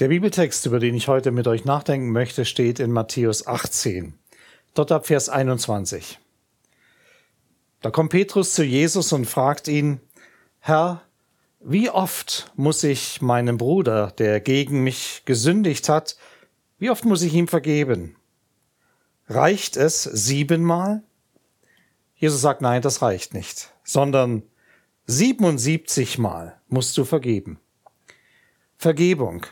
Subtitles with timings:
[0.00, 4.14] Der Bibeltext, über den ich heute mit euch nachdenken möchte, steht in Matthäus 18.
[4.72, 6.18] Dort ab Vers 21.
[7.82, 10.00] Da kommt Petrus zu Jesus und fragt ihn,
[10.58, 11.02] Herr,
[11.60, 16.16] wie oft muss ich meinem Bruder, der gegen mich gesündigt hat,
[16.78, 18.16] wie oft muss ich ihm vergeben?
[19.28, 21.02] Reicht es siebenmal?
[22.16, 24.44] Jesus sagt, nein, das reicht nicht, sondern
[25.08, 27.60] 77 Mal musst du vergeben.
[28.78, 29.44] Vergebung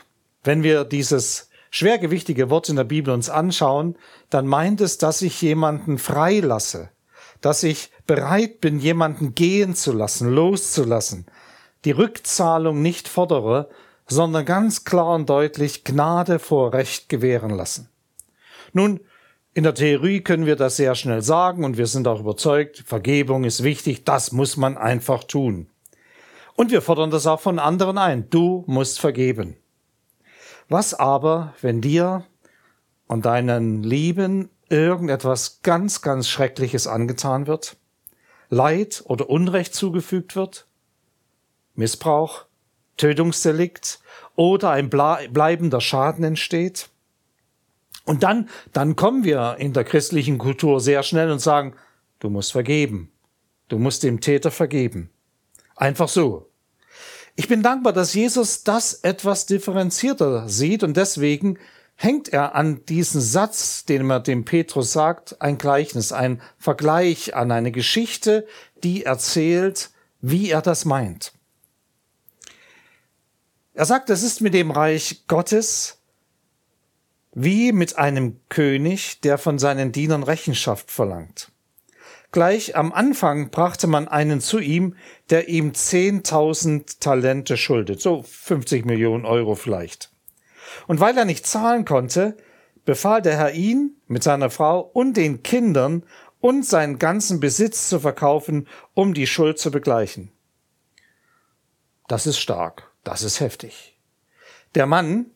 [0.43, 3.95] wenn wir dieses schwergewichtige Wort in der Bibel uns anschauen,
[4.29, 6.89] dann meint es, dass ich jemanden freilasse,
[7.41, 11.25] dass ich bereit bin, jemanden gehen zu lassen, loszulassen,
[11.85, 13.69] die Rückzahlung nicht fordere,
[14.07, 17.89] sondern ganz klar und deutlich Gnade vor Recht gewähren lassen.
[18.73, 18.99] Nun,
[19.53, 23.43] in der Theorie können wir das sehr schnell sagen und wir sind auch überzeugt, Vergebung
[23.43, 25.69] ist wichtig, das muss man einfach tun.
[26.55, 28.29] Und wir fordern das auch von anderen ein.
[28.29, 29.55] Du musst vergeben.
[30.69, 32.25] Was aber, wenn dir
[33.07, 37.75] und deinen Lieben irgendetwas ganz, ganz Schreckliches angetan wird?
[38.49, 40.67] Leid oder Unrecht zugefügt wird?
[41.73, 42.45] Missbrauch,
[42.97, 43.99] Tötungsdelikt
[44.35, 46.89] oder ein bleibender Schaden entsteht?
[48.05, 51.75] Und dann, dann kommen wir in der christlichen Kultur sehr schnell und sagen,
[52.19, 53.11] du musst vergeben.
[53.69, 55.09] Du musst dem Täter vergeben.
[55.75, 56.48] Einfach so.
[57.39, 61.57] Ich bin dankbar, dass Jesus das etwas differenzierter sieht und deswegen
[61.95, 67.53] hängt er an diesen Satz, den er dem Petrus sagt, ein Gleichnis, ein Vergleich an
[67.53, 68.45] eine Geschichte,
[68.83, 71.31] die erzählt, wie er das meint.
[73.73, 76.01] Er sagt, es ist mit dem Reich Gottes
[77.31, 81.53] wie mit einem König, der von seinen Dienern Rechenschaft verlangt.
[82.31, 84.95] Gleich am Anfang brachte man einen zu ihm,
[85.31, 90.11] der ihm 10.000 Talente schuldet, so 50 Millionen Euro vielleicht.
[90.87, 92.37] Und weil er nicht zahlen konnte,
[92.85, 96.03] befahl der Herr ihn mit seiner Frau und den Kindern
[96.39, 100.31] und seinen ganzen Besitz zu verkaufen, um die Schuld zu begleichen.
[102.07, 103.97] Das ist stark, das ist heftig.
[104.75, 105.27] Der Mann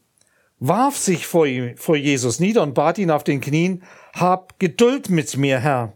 [0.60, 3.84] warf sich vor, ihm, vor Jesus nieder und bat ihn auf den Knien,
[4.14, 5.94] Hab Geduld mit mir, Herr,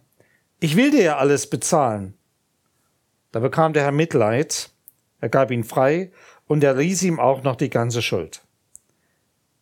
[0.60, 2.16] ich will dir ja alles bezahlen.
[3.32, 4.70] Da bekam der Herr Mitleid,
[5.20, 6.12] er gab ihn frei
[6.48, 8.42] und er ließ ihm auch noch die ganze Schuld.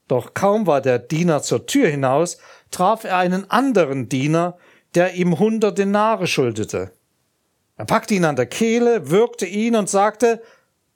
[0.07, 2.38] Doch kaum war der Diener zur Tür hinaus,
[2.72, 4.57] traf er einen anderen Diener,
[4.94, 6.91] der ihm hundert Denare schuldete.
[7.75, 10.41] Er packte ihn an der Kehle, würgte ihn und sagte,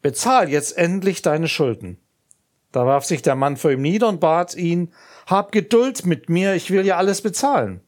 [0.02, 2.00] bezahl jetzt endlich deine Schulden.
[2.72, 4.94] Da warf sich der Mann vor ihm nieder und bat ihn,
[5.26, 7.82] hab Geduld mit mir, ich will ja alles bezahlen.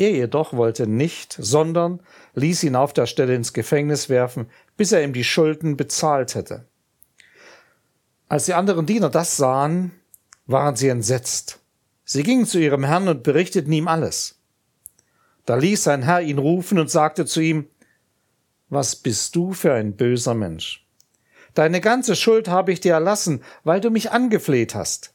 [0.00, 2.00] Er jedoch wollte nicht, sondern
[2.32, 6.64] ließ ihn auf der Stelle ins Gefängnis werfen, bis er ihm die Schulden bezahlt hätte.
[8.26, 9.90] Als die anderen Diener das sahen,
[10.46, 11.60] waren sie entsetzt.
[12.02, 14.40] Sie gingen zu ihrem Herrn und berichteten ihm alles.
[15.44, 17.68] Da ließ sein Herr ihn rufen und sagte zu ihm,
[18.70, 20.88] Was bist du für ein böser Mensch?
[21.52, 25.12] Deine ganze Schuld habe ich dir erlassen, weil du mich angefleht hast.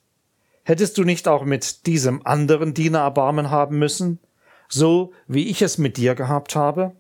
[0.62, 4.20] Hättest du nicht auch mit diesem anderen Diener Erbarmen haben müssen,
[4.68, 6.96] so wie ich es mit dir gehabt habe?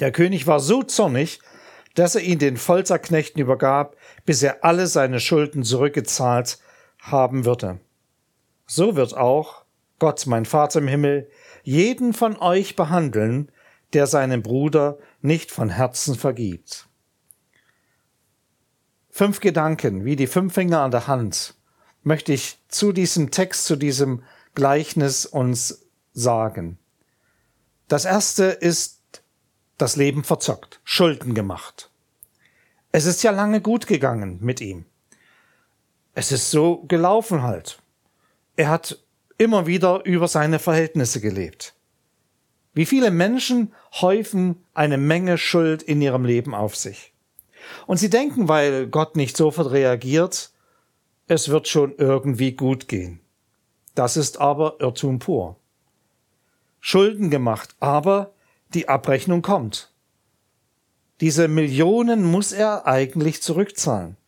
[0.00, 1.40] Der König war so zornig,
[1.94, 6.58] dass er ihn den Folterknechten übergab, bis er alle seine Schulden zurückgezahlt
[7.00, 7.78] haben würde.
[8.66, 9.64] So wird auch
[9.98, 11.30] Gott, mein Vater im Himmel,
[11.62, 13.50] jeden von euch behandeln,
[13.92, 16.88] der seinem Bruder nicht von Herzen vergibt.
[19.08, 21.54] Fünf Gedanken, wie die fünf Finger an der Hand,
[22.02, 24.24] möchte ich zu diesem Text, zu diesem
[24.54, 25.83] Gleichnis uns
[26.14, 26.78] sagen.
[27.88, 29.00] Das erste ist
[29.76, 31.90] das Leben verzockt, Schulden gemacht.
[32.92, 34.86] Es ist ja lange gut gegangen mit ihm.
[36.14, 37.78] Es ist so gelaufen halt.
[38.56, 39.04] Er hat
[39.36, 41.74] immer wieder über seine Verhältnisse gelebt.
[42.72, 47.12] Wie viele Menschen häufen eine Menge Schuld in ihrem Leben auf sich.
[47.86, 50.52] Und sie denken, weil Gott nicht sofort reagiert,
[51.26, 53.20] es wird schon irgendwie gut gehen.
[53.94, 55.56] Das ist aber Irrtum pur.
[56.86, 58.34] Schulden gemacht, aber
[58.74, 59.90] die Abrechnung kommt.
[61.22, 64.18] Diese Millionen muss er eigentlich zurückzahlen.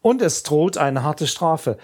[0.00, 1.76] Und es droht eine harte Strafe.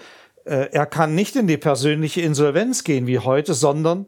[0.45, 4.05] Äh, er kann nicht in die persönliche Insolvenz gehen wie heute, sondern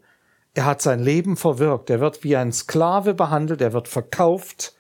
[0.54, 1.90] er hat sein Leben verwirkt.
[1.90, 4.74] Er wird wie ein Sklave behandelt, er wird verkauft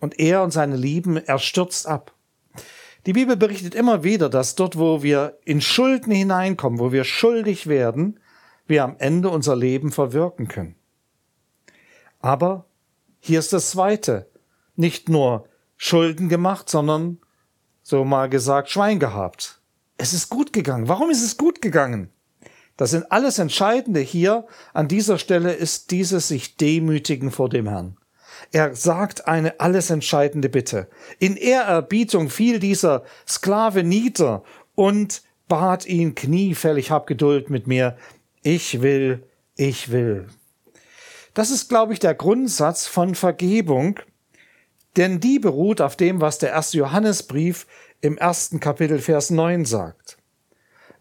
[0.00, 2.12] und er und seine Lieben, er stürzt ab.
[3.06, 7.68] Die Bibel berichtet immer wieder, dass dort, wo wir in Schulden hineinkommen, wo wir schuldig
[7.68, 8.18] werden,
[8.68, 10.76] wir am Ende unser Leben verwirken können.
[12.20, 12.66] Aber
[13.20, 14.30] hier ist das Zweite.
[14.76, 17.18] Nicht nur Schulden gemacht, sondern
[17.82, 19.60] so mal gesagt, Schwein gehabt.
[19.96, 20.88] Es ist gut gegangen.
[20.88, 22.10] Warum ist es gut gegangen?
[22.76, 27.96] Das sind alles Entscheidende hier an dieser Stelle ist dieses sich demütigen vor dem Herrn.
[28.52, 30.88] Er sagt eine alles entscheidende Bitte.
[31.18, 34.44] In Ehrerbietung fiel dieser Sklave nieder
[34.76, 37.96] und bat ihn kniefällig, hab Geduld mit mir.
[38.50, 40.26] Ich will, ich will.
[41.34, 44.00] Das ist, glaube ich, der Grundsatz von Vergebung,
[44.96, 47.66] denn die beruht auf dem, was der erste Johannesbrief
[48.00, 50.16] im ersten Kapitel Vers 9 sagt.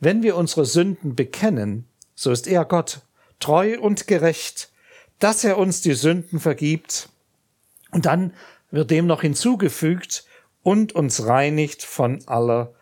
[0.01, 2.99] Wenn wir unsere Sünden bekennen, so ist er Gott,
[3.39, 4.69] treu und gerecht,
[5.19, 7.07] dass er uns die Sünden vergibt.
[7.91, 8.33] Und dann
[8.71, 10.25] wird dem noch hinzugefügt
[10.63, 12.73] und uns reinigt von aller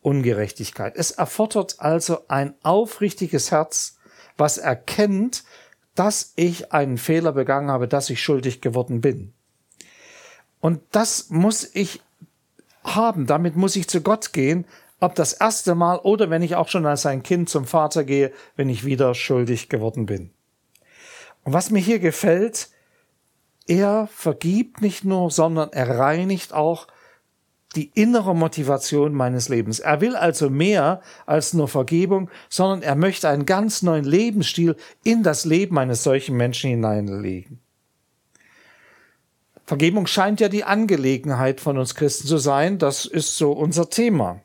[0.00, 0.94] Ungerechtigkeit.
[0.94, 3.96] Es erfordert also ein aufrichtiges Herz,
[4.36, 5.44] was erkennt,
[5.94, 9.32] dass ich einen Fehler begangen habe, dass ich schuldig geworden bin.
[10.60, 12.00] Und das muss ich
[12.84, 14.64] haben, damit muss ich zu Gott gehen,
[15.00, 18.32] ob das erste Mal oder wenn ich auch schon als ein Kind zum Vater gehe,
[18.56, 20.30] wenn ich wieder schuldig geworden bin.
[21.44, 22.68] Und was mir hier gefällt,
[23.66, 26.86] er vergibt nicht nur, sondern er reinigt auch
[27.72, 29.80] die innere Motivation meines Lebens.
[29.80, 35.22] Er will also mehr als nur Vergebung, sondern er möchte einen ganz neuen Lebensstil in
[35.22, 37.60] das Leben eines solchen Menschen hineinlegen.
[39.64, 42.78] Vergebung scheint ja die Angelegenheit von uns Christen zu sein.
[42.78, 44.40] Das ist so unser Thema.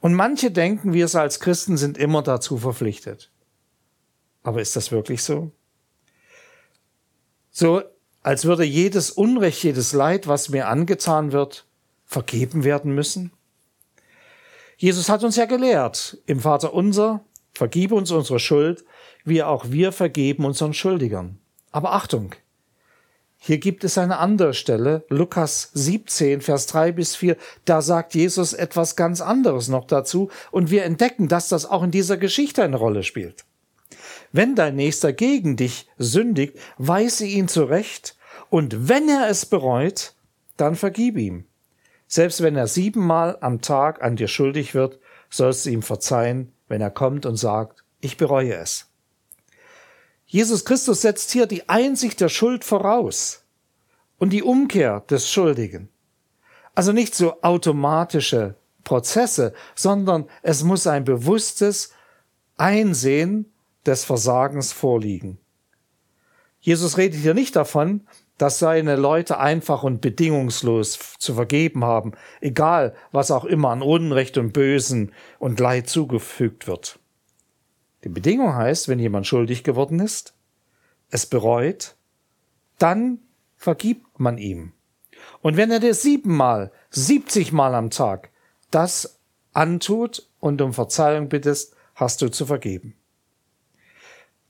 [0.00, 3.30] Und manche denken, wir als Christen sind immer dazu verpflichtet.
[4.42, 5.52] Aber ist das wirklich so?
[7.50, 7.82] So,
[8.22, 11.66] als würde jedes Unrecht, jedes Leid, was mir angetan wird,
[12.12, 13.32] vergeben werden müssen?
[14.76, 18.84] Jesus hat uns ja gelehrt, im Vater unser, vergib uns unsere Schuld,
[19.24, 21.38] wie auch wir vergeben unseren Schuldigern.
[21.70, 22.34] Aber Achtung,
[23.38, 28.52] hier gibt es eine andere Stelle, Lukas 17, Vers 3 bis 4, da sagt Jesus
[28.52, 32.76] etwas ganz anderes noch dazu und wir entdecken, dass das auch in dieser Geschichte eine
[32.76, 33.44] Rolle spielt.
[34.30, 38.16] Wenn dein Nächster gegen dich sündigt, weise ihn zurecht
[38.48, 40.14] und wenn er es bereut,
[40.56, 41.46] dann vergib ihm.
[42.14, 44.98] Selbst wenn er siebenmal am Tag an dir schuldig wird,
[45.30, 48.90] sollst du ihm verzeihen, wenn er kommt und sagt, ich bereue es.
[50.26, 53.46] Jesus Christus setzt hier die Einsicht der Schuld voraus
[54.18, 55.88] und die Umkehr des Schuldigen.
[56.74, 61.94] Also nicht so automatische Prozesse, sondern es muss ein bewusstes
[62.58, 63.50] Einsehen
[63.86, 65.38] des Versagens vorliegen.
[66.60, 68.06] Jesus redet hier nicht davon,
[68.42, 72.10] dass seine Leute einfach und bedingungslos zu vergeben haben,
[72.40, 76.98] egal was auch immer an Unrecht und Bösen und Leid zugefügt wird.
[78.02, 80.34] Die Bedingung heißt, wenn jemand schuldig geworden ist,
[81.08, 81.94] es bereut,
[82.78, 83.20] dann
[83.56, 84.72] vergibt man ihm.
[85.40, 88.30] Und wenn er dir siebenmal, siebzigmal am Tag
[88.72, 89.20] das
[89.52, 92.96] antut und um Verzeihung bittest, hast du zu vergeben.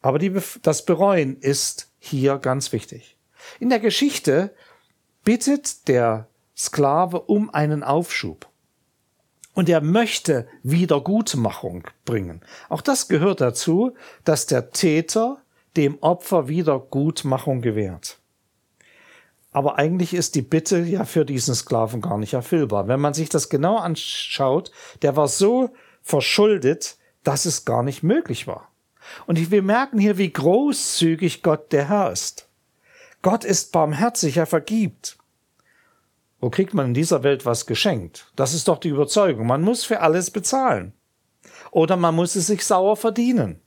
[0.00, 3.18] Aber die, das Bereuen ist hier ganz wichtig.
[3.60, 4.54] In der Geschichte
[5.24, 8.48] bittet der Sklave um einen Aufschub.
[9.54, 12.40] Und er möchte Wiedergutmachung bringen.
[12.68, 13.94] Auch das gehört dazu,
[14.24, 15.42] dass der Täter
[15.76, 18.18] dem Opfer Wiedergutmachung gewährt.
[19.52, 22.88] Aber eigentlich ist die Bitte ja für diesen Sklaven gar nicht erfüllbar.
[22.88, 24.70] Wenn man sich das genau anschaut,
[25.02, 28.70] der war so verschuldet, dass es gar nicht möglich war.
[29.26, 32.48] Und wir merken hier, wie großzügig Gott der Herr ist.
[33.22, 35.16] Gott ist barmherzig, er vergibt.
[36.40, 38.32] Wo kriegt man in dieser Welt was geschenkt?
[38.34, 39.46] Das ist doch die Überzeugung.
[39.46, 40.92] Man muss für alles bezahlen.
[41.70, 43.62] Oder man muss es sich sauer verdienen.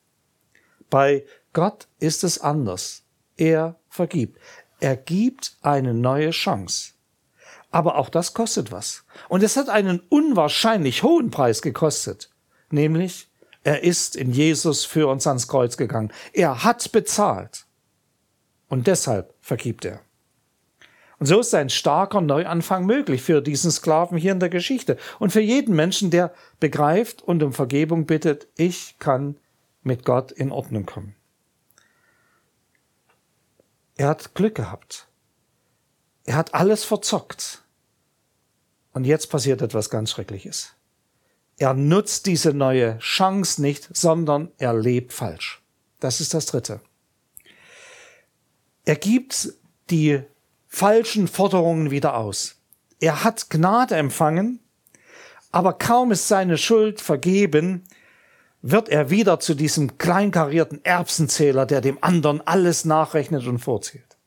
[0.90, 3.04] Bei Gott ist es anders.
[3.38, 4.40] Er vergibt.
[4.82, 6.94] Er gibt eine neue Chance.
[7.72, 9.06] Aber auch das kostet was.
[9.30, 12.30] Und es hat einen unwahrscheinlich hohen Preis gekostet.
[12.72, 13.30] Nämlich,
[13.64, 16.12] er ist in Jesus für uns ans Kreuz gegangen.
[16.34, 17.66] Er hat bezahlt.
[18.68, 20.02] Und deshalb vergibt er.
[21.20, 25.32] Und so ist ein starker Neuanfang möglich für diesen Sklaven hier in der Geschichte und
[25.32, 29.38] für jeden Menschen, der begreift und um Vergebung bittet, ich kann
[29.84, 31.16] mit Gott in Ordnung kommen.
[33.98, 35.08] Er hat Glück gehabt.
[36.26, 37.64] Er hat alles verzockt.
[38.94, 40.74] Und jetzt passiert etwas ganz Schreckliches.
[41.58, 45.62] Er nutzt diese neue Chance nicht, sondern er lebt falsch.
[46.00, 46.82] Das ist das Dritte.
[48.86, 49.52] Er gibt
[49.90, 50.22] die
[50.68, 52.56] falschen Forderungen wieder aus.
[53.00, 54.60] Er hat Gnade empfangen,
[55.52, 57.84] aber kaum ist seine Schuld vergeben,
[58.62, 64.18] wird er wieder zu diesem kleinkarierten Erbsenzähler, der dem anderen alles nachrechnet und vorzählt.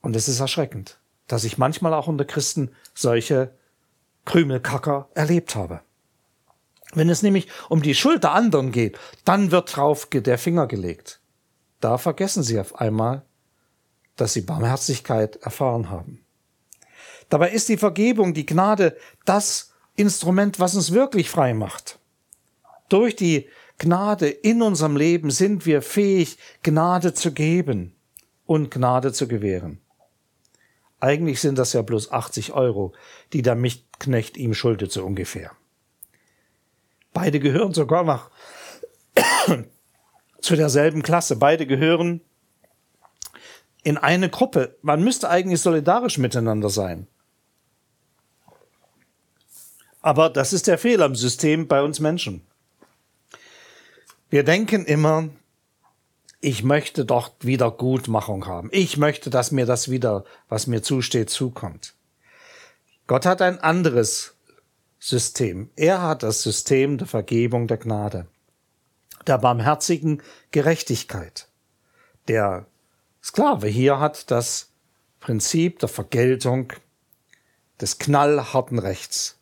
[0.00, 3.54] Und es ist erschreckend, dass sich manchmal auch unter Christen solche
[4.24, 5.80] Krümelkacker erlebt habe.
[6.94, 11.21] Wenn es nämlich um die Schuld der anderen geht, dann wird drauf der Finger gelegt.
[11.82, 13.22] Da vergessen sie auf einmal,
[14.14, 16.24] dass sie Barmherzigkeit erfahren haben.
[17.28, 21.98] Dabei ist die Vergebung, die Gnade, das Instrument, was uns wirklich frei macht.
[22.88, 23.48] Durch die
[23.78, 27.96] Gnade in unserem Leben sind wir fähig, Gnade zu geben
[28.46, 29.80] und Gnade zu gewähren.
[31.00, 32.92] Eigentlich sind das ja bloß 80 Euro,
[33.32, 35.50] die der Mitknecht ihm schuldet, so ungefähr.
[37.12, 38.30] Beide gehören sogar noch
[40.42, 41.36] zu derselben Klasse.
[41.36, 42.20] Beide gehören
[43.82, 44.76] in eine Gruppe.
[44.82, 47.06] Man müsste eigentlich solidarisch miteinander sein.
[50.00, 52.42] Aber das ist der Fehler im System bei uns Menschen.
[54.30, 55.28] Wir denken immer,
[56.40, 58.68] ich möchte doch wieder Gutmachung haben.
[58.72, 61.94] Ich möchte, dass mir das wieder, was mir zusteht, zukommt.
[63.06, 64.34] Gott hat ein anderes
[64.98, 65.70] System.
[65.76, 68.26] Er hat das System der Vergebung der Gnade,
[69.26, 71.48] der barmherzigen Gerechtigkeit.
[72.28, 72.66] Der
[73.22, 74.70] Sklave hier hat das
[75.20, 76.72] Prinzip der Vergeltung
[77.80, 79.38] des knallharten Rechts.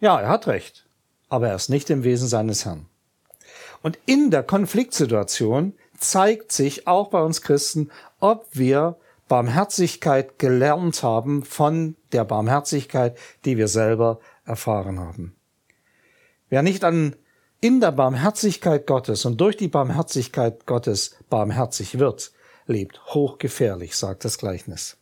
[0.00, 0.86] Ja, er hat recht,
[1.28, 2.86] aber er ist nicht im Wesen seines Herrn.
[3.82, 8.96] Und in der Konfliktsituation zeigt sich auch bei uns Christen, ob wir
[9.28, 15.36] Barmherzigkeit gelernt haben von der Barmherzigkeit, die wir selber erfahren haben.
[16.48, 17.14] Wer nicht an
[17.60, 22.32] in der Barmherzigkeit Gottes und durch die Barmherzigkeit Gottes barmherzig wird,
[22.66, 24.96] lebt hochgefährlich, sagt das Gleichnis.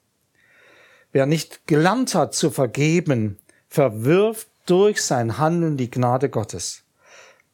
[1.12, 3.38] Wer nicht gelernt hat zu vergeben,
[3.69, 6.83] verwirft durch sein Handeln die Gnade Gottes.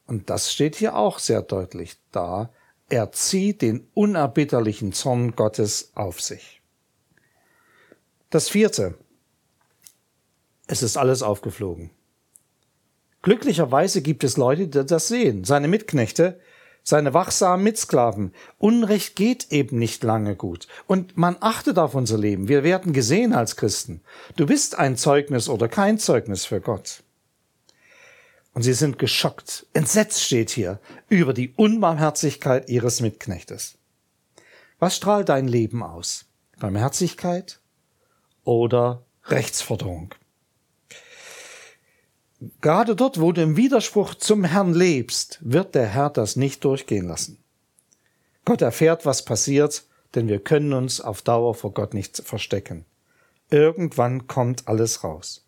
[0.07, 2.51] Und das steht hier auch sehr deutlich da.
[2.89, 6.63] Er zieht den unerbitterlichen Zorn Gottes auf sich.
[8.31, 8.99] Das vierte.
[10.67, 11.91] Es ist alles aufgeflogen.
[13.25, 15.45] Glücklicherweise gibt es Leute, die das sehen.
[15.45, 16.39] Seine Mitknechte,
[16.83, 18.35] seine wachsamen Mitsklaven.
[18.59, 20.69] Unrecht geht eben nicht lange gut.
[20.87, 22.49] Und man achtet auf unser Leben.
[22.49, 24.03] Wir werden gesehen als Christen.
[24.37, 27.03] Du bist ein Zeugnis oder kein Zeugnis für Gott.
[28.53, 29.67] Und sie sind geschockt.
[29.73, 30.79] Entsetzt steht hier
[31.09, 33.79] über die Unbarmherzigkeit ihres Mitknechtes.
[34.79, 36.27] Was strahlt dein Leben aus?
[36.61, 37.59] Barmherzigkeit
[38.45, 40.15] oder Rechtsforderung?
[42.61, 47.07] Gerade dort, wo du im Widerspruch zum Herrn lebst, wird der Herr das nicht durchgehen
[47.07, 47.39] lassen.
[48.45, 49.85] Gott erfährt, was passiert,
[50.15, 52.85] denn wir können uns auf Dauer vor Gott nicht verstecken.
[53.51, 55.47] Irgendwann kommt alles raus.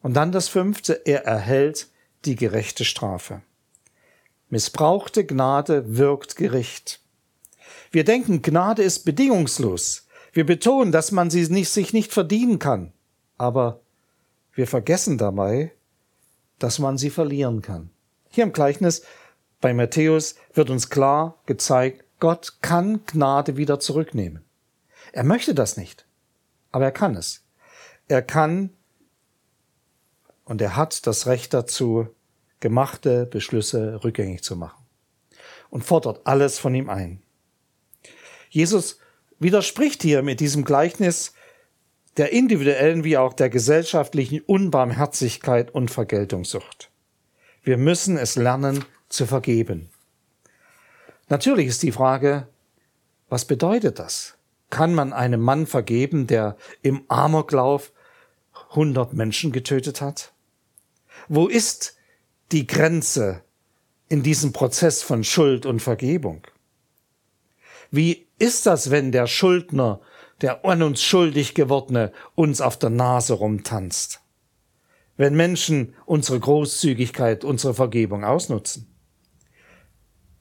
[0.00, 1.88] Und dann das fünfte, er erhält
[2.24, 3.42] die gerechte Strafe.
[4.50, 7.00] Missbrauchte Gnade wirkt Gericht.
[7.90, 10.06] Wir denken, Gnade ist bedingungslos.
[10.32, 12.92] Wir betonen, dass man sie nicht, sich nicht verdienen kann.
[13.38, 13.80] Aber
[14.52, 15.72] wir vergessen dabei,
[16.64, 17.90] dass man sie verlieren kann.
[18.30, 19.02] Hier im Gleichnis
[19.60, 24.42] bei Matthäus wird uns klar gezeigt, Gott kann Gnade wieder zurücknehmen.
[25.12, 26.06] Er möchte das nicht,
[26.72, 27.44] aber er kann es.
[28.08, 28.70] Er kann
[30.46, 32.08] und er hat das Recht dazu,
[32.60, 34.86] gemachte Beschlüsse rückgängig zu machen
[35.68, 37.22] und fordert alles von ihm ein.
[38.48, 39.00] Jesus
[39.38, 41.34] widerspricht hier mit diesem Gleichnis
[42.16, 46.90] der individuellen wie auch der gesellschaftlichen Unbarmherzigkeit und Vergeltungssucht.
[47.62, 49.90] Wir müssen es lernen zu vergeben.
[51.28, 52.48] Natürlich ist die Frage,
[53.28, 54.36] was bedeutet das?
[54.70, 57.92] Kann man einem Mann vergeben, der im Amoklauf
[58.70, 60.32] hundert Menschen getötet hat?
[61.28, 61.96] Wo ist
[62.52, 63.42] die Grenze
[64.08, 66.46] in diesem Prozess von Schuld und Vergebung?
[67.90, 70.00] Wie ist das, wenn der Schuldner
[70.44, 74.20] der an uns schuldig gewordene uns auf der Nase rumtanzt.
[75.16, 78.94] Wenn Menschen unsere Großzügigkeit, unsere Vergebung ausnutzen.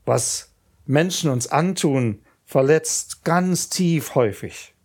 [0.03, 0.53] Was
[0.85, 4.75] Menschen uns antun, verletzt ganz tief häufig.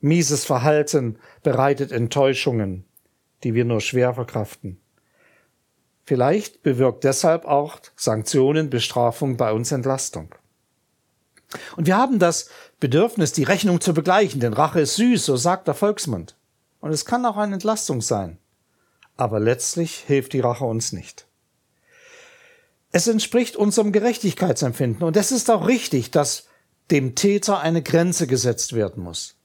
[0.00, 2.84] Mieses Verhalten bereitet Enttäuschungen,
[3.44, 4.80] die wir nur schwer verkraften.
[6.02, 10.34] Vielleicht bewirkt deshalb auch Sanktionen, Bestrafung bei uns Entlastung.
[11.76, 12.50] Und wir haben das
[12.82, 16.34] Bedürfnis, die Rechnung zu begleichen, denn Rache ist süß, so sagt der Volksmund.
[16.80, 18.38] Und es kann auch eine Entlastung sein.
[19.16, 21.28] Aber letztlich hilft die Rache uns nicht.
[22.90, 26.48] Es entspricht unserem Gerechtigkeitsempfinden und es ist auch richtig, dass
[26.90, 29.36] dem Täter eine Grenze gesetzt werden muss.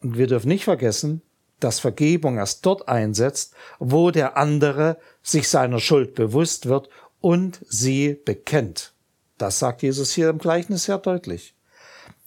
[0.00, 1.22] Und wir dürfen nicht vergessen,
[1.60, 6.88] dass Vergebung erst dort einsetzt, wo der andere sich seiner Schuld bewusst wird
[7.20, 8.94] und sie bekennt.
[9.38, 11.54] Das sagt Jesus hier im Gleichnis sehr deutlich.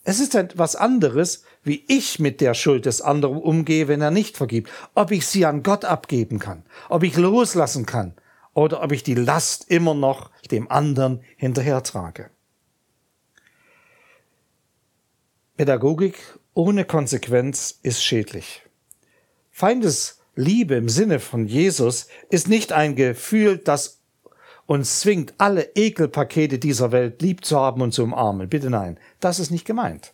[0.07, 4.38] Es ist etwas anderes, wie ich mit der Schuld des anderen umgehe, wenn er nicht
[4.38, 4.69] vergibt.
[4.93, 8.13] Ob ich sie an Gott abgeben kann, ob ich loslassen kann
[8.53, 12.29] oder ob ich die Last immer noch dem anderen hinterhertrage.
[15.57, 16.19] Pädagogik
[16.53, 18.62] ohne Konsequenz ist schädlich.
[19.50, 24.01] Feindesliebe im Sinne von Jesus ist nicht ein Gefühl, das
[24.67, 28.50] uns zwingt, alle Ekelpakete dieser Welt lieb zu haben und zu umarmen.
[28.50, 30.13] Bitte nein, das ist nicht gemeint.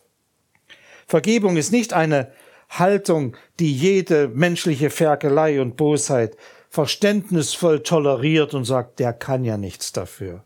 [1.06, 2.32] Vergebung ist nicht eine
[2.68, 6.36] Haltung, die jede menschliche Ferkelei und Bosheit
[6.70, 10.44] verständnisvoll toleriert und sagt, der kann ja nichts dafür.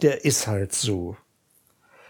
[0.00, 1.16] Der ist halt so.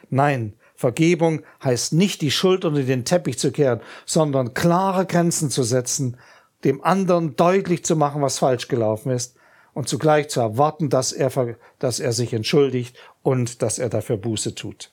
[0.08, 5.62] Nein, Vergebung heißt nicht, die Schuld unter den Teppich zu kehren, sondern klare Grenzen zu
[5.62, 6.16] setzen,
[6.64, 9.36] dem anderen deutlich zu machen, was falsch gelaufen ist
[9.76, 11.30] und zugleich zu erwarten, dass er,
[11.78, 14.90] dass er sich entschuldigt und dass er dafür Buße tut.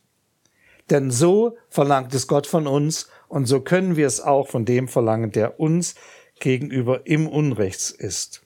[0.90, 4.90] Denn so verlangt es Gott von uns und so können wir es auch von dem
[4.90, 5.96] verlangen, der uns
[6.42, 8.42] gegenüber im Unrechts ist.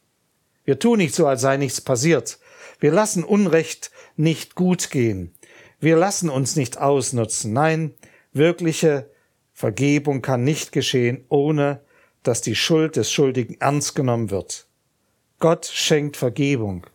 [0.63, 2.37] Wir tun nicht so, als sei nichts passiert.
[2.79, 5.33] Wir lassen Unrecht nicht gut gehen.
[5.79, 7.51] Wir lassen uns nicht ausnutzen.
[7.51, 7.95] Nein,
[8.31, 9.09] wirkliche
[9.53, 11.81] Vergebung kann nicht geschehen, ohne
[12.21, 14.66] dass die Schuld des Schuldigen ernst genommen wird.
[15.39, 16.87] Gott schenkt Vergebung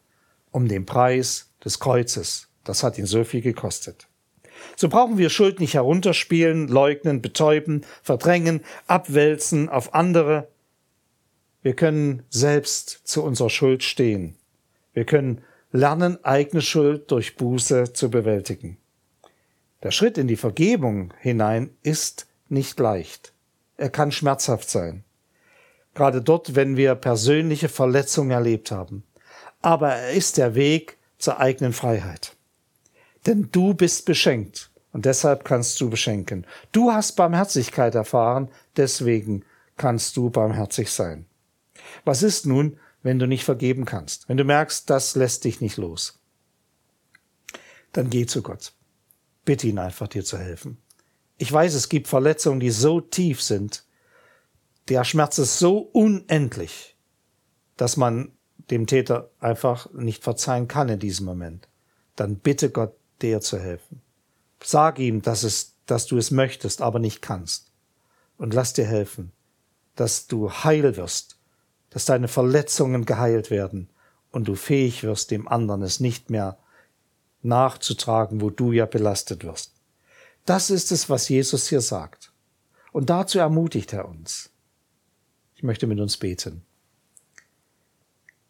[0.50, 2.48] um den Preis des Kreuzes.
[2.64, 4.08] Das hat ihn so viel gekostet.
[4.76, 10.48] So brauchen wir Schuld nicht herunterspielen, leugnen, betäuben, verdrängen, abwälzen auf andere.
[11.62, 14.36] Wir können selbst zu unserer Schuld stehen.
[14.92, 18.76] Wir können lernen, eigene Schuld durch Buße zu bewältigen.
[19.82, 23.32] Der Schritt in die Vergebung hinein ist nicht leicht.
[23.76, 25.04] Er kann schmerzhaft sein.
[25.94, 29.04] Gerade dort, wenn wir persönliche Verletzungen erlebt haben.
[29.60, 32.36] Aber er ist der Weg zur eigenen Freiheit.
[33.26, 36.46] Denn du bist beschenkt und deshalb kannst du beschenken.
[36.72, 39.44] Du hast Barmherzigkeit erfahren, deswegen
[39.76, 41.26] kannst du barmherzig sein.
[42.04, 44.28] Was ist nun, wenn du nicht vergeben kannst?
[44.28, 46.20] Wenn du merkst, das lässt dich nicht los?
[47.92, 48.72] Dann geh zu Gott.
[49.44, 50.78] Bitte ihn einfach, dir zu helfen.
[51.38, 53.84] Ich weiß, es gibt Verletzungen, die so tief sind,
[54.92, 56.96] der Schmerz ist so unendlich,
[57.76, 58.32] dass man
[58.70, 61.66] dem Täter einfach nicht verzeihen kann in diesem Moment.
[62.14, 64.02] Dann bitte Gott, dir zu helfen.
[64.62, 67.72] Sag ihm, dass, es, dass du es möchtest, aber nicht kannst.
[68.36, 69.32] Und lass dir helfen,
[69.96, 71.38] dass du heil wirst,
[71.90, 73.88] dass deine Verletzungen geheilt werden
[74.30, 76.58] und du fähig wirst, dem anderen es nicht mehr
[77.40, 79.72] nachzutragen, wo du ja belastet wirst.
[80.44, 82.32] Das ist es, was Jesus hier sagt.
[82.92, 84.51] Und dazu ermutigt er uns.
[85.62, 86.62] Ich möchte mit uns beten.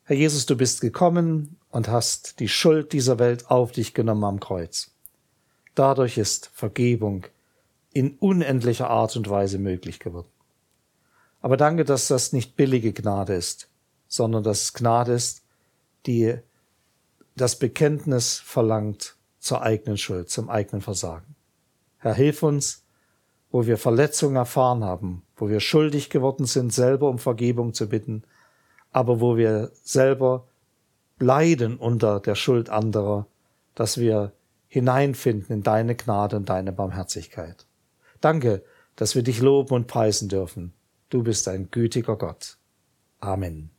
[0.05, 4.41] Herr Jesus, du bist gekommen und hast die Schuld dieser Welt auf dich genommen am
[4.41, 4.93] Kreuz.
[5.75, 7.27] Dadurch ist Vergebung
[7.93, 10.31] in unendlicher Art und Weise möglich geworden.
[11.43, 13.69] Aber danke, dass das nicht billige Gnade ist,
[14.09, 15.43] sondern dass es Gnade ist,
[16.07, 16.39] die
[17.37, 21.37] das Bekenntnis verlangt zur eigenen Schuld, zum eigenen Versagen.
[21.99, 22.85] Herr, hilf uns,
[23.51, 28.23] wo wir Verletzungen erfahren haben, wo wir schuldig geworden sind, selber um Vergebung zu bitten,
[28.93, 30.47] aber wo wir selber
[31.19, 33.27] leiden unter der Schuld anderer,
[33.75, 34.31] dass wir
[34.69, 37.67] hineinfinden in deine Gnade und deine Barmherzigkeit.
[38.21, 38.63] Danke,
[38.95, 40.75] dass wir dich loben und preisen dürfen.
[41.09, 42.57] Du bist ein gütiger Gott.
[43.19, 43.71] Amen.